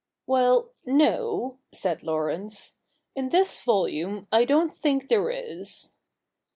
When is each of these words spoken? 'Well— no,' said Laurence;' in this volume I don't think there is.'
'Well— 0.25 0.71
no,' 0.87 1.59
said 1.71 2.01
Laurence;' 2.01 2.73
in 3.15 3.29
this 3.29 3.61
volume 3.61 4.25
I 4.31 4.45
don't 4.45 4.73
think 4.73 5.09
there 5.09 5.29
is.' 5.29 5.93